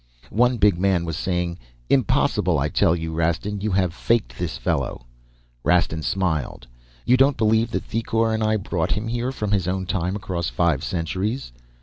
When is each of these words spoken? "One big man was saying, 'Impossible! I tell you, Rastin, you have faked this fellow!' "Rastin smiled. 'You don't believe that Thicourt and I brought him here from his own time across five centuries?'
"One 0.31 0.57
big 0.57 0.79
man 0.79 1.05
was 1.05 1.15
saying, 1.15 1.59
'Impossible! 1.87 2.57
I 2.57 2.69
tell 2.69 2.95
you, 2.95 3.13
Rastin, 3.13 3.61
you 3.61 3.69
have 3.73 3.93
faked 3.93 4.39
this 4.39 4.57
fellow!' 4.57 5.05
"Rastin 5.63 6.01
smiled. 6.01 6.65
'You 7.05 7.17
don't 7.17 7.37
believe 7.37 7.69
that 7.69 7.83
Thicourt 7.83 8.33
and 8.33 8.43
I 8.43 8.57
brought 8.57 8.93
him 8.93 9.09
here 9.09 9.31
from 9.31 9.51
his 9.51 9.67
own 9.67 9.85
time 9.85 10.15
across 10.15 10.49
five 10.49 10.83
centuries?' 10.83 11.51